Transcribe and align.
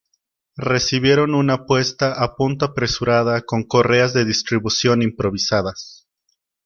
Recibieron 0.57 1.35
una 1.35 1.67
puesta 1.67 2.23
a 2.23 2.33
punto 2.35 2.65
apresurada 2.65 3.41
con 3.43 3.61
correas 3.61 4.15
de 4.15 4.25
distribución 4.25 5.03
improvisadas. 5.03 6.07